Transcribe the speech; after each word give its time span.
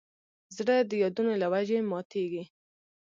زړه 0.55 0.75
د 0.89 0.91
یادونو 1.03 1.33
له 1.41 1.47
وجې 1.53 1.77
ماتېږي. 1.91 2.43